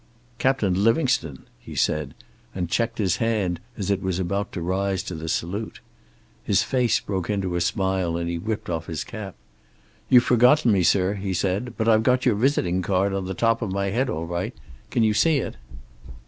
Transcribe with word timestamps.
"Captain 0.39 0.83
Livingstone!" 0.83 1.43
he 1.59 1.75
said, 1.75 2.15
and 2.55 2.71
checked 2.71 2.97
his 2.97 3.17
hand 3.17 3.59
as 3.77 3.91
it 3.91 4.01
was 4.01 4.17
about 4.17 4.51
to 4.51 4.59
rise 4.59 5.03
to 5.03 5.13
the 5.13 5.29
salute. 5.29 5.79
His 6.43 6.63
face 6.63 6.99
broke 6.99 7.29
into 7.29 7.55
a 7.55 7.61
smile, 7.61 8.17
and 8.17 8.27
he 8.27 8.39
whipped 8.39 8.67
off 8.67 8.87
his 8.87 9.03
cap. 9.03 9.35
"You've 10.09 10.23
forgotten 10.23 10.71
me, 10.71 10.81
sir," 10.81 11.13
he 11.13 11.35
said. 11.35 11.75
"But 11.77 11.87
I've 11.87 12.01
got 12.01 12.25
your 12.25 12.33
visiting 12.33 12.81
card 12.81 13.13
on 13.13 13.25
the 13.25 13.35
top 13.35 13.61
of 13.61 13.71
my 13.71 13.91
head 13.91 14.09
all 14.09 14.25
right. 14.25 14.55
Can 14.89 15.03
you 15.03 15.13
see 15.13 15.37
it?" 15.37 15.57